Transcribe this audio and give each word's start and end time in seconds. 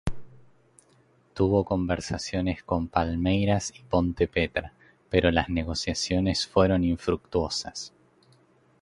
Tuvo 1.35 1.63
conversaciones 1.63 2.63
con 2.63 2.87
Palmeiras 2.87 3.71
y 3.77 3.83
Ponte 3.83 4.27
Preta, 4.27 4.73
pero 5.11 5.29
las 5.29 5.47
negociaciones 5.49 6.47
fueron 6.47 6.83
infructuosas. 6.83 7.93